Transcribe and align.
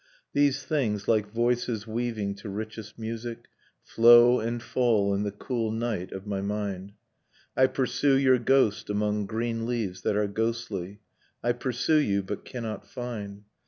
These 0.33 0.63
things, 0.63 1.07
like 1.07 1.31
voices 1.31 1.85
weaving 1.85 2.33
to 2.37 2.49
richest 2.49 2.97
music, 2.97 3.45
Flow 3.83 4.39
and 4.39 4.59
fall 4.59 5.13
in 5.13 5.21
the 5.21 5.31
cool 5.31 5.69
night 5.71 6.11
of 6.11 6.25
my 6.25 6.41
mind, 6.41 6.93
I 7.55 7.67
pursue 7.67 8.15
your 8.15 8.39
ghost 8.39 8.89
among 8.89 9.27
green 9.27 9.67
leaves 9.67 10.01
that 10.01 10.15
are 10.17 10.25
ghostly, 10.25 11.01
I 11.43 11.51
pursue 11.51 11.99
you, 11.99 12.23
but 12.23 12.45
cannot 12.45 12.87
find. 12.89 13.43